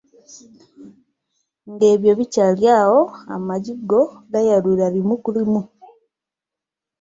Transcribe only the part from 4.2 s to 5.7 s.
gaayalula limu ku limu.